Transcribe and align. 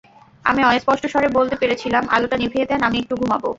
আমি 0.45 0.61
অস্পষ্ট 0.69 1.03
স্বরে 1.07 1.29
বলতে 1.37 1.55
পেরেছিলাম, 1.61 2.03
আলোটা 2.09 2.35
নিভিয়ে 2.37 2.65
দেন, 2.65 2.79
আমি 2.87 2.97
একটু 2.99 3.13
ঘুমাব। 3.15 3.43